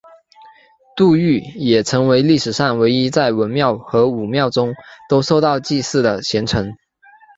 [0.97, 4.73] 杜预也成为历史上唯一在文庙和武庙中
[5.07, 6.75] 都受到祭祀的贤臣。